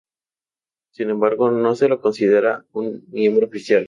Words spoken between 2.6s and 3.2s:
un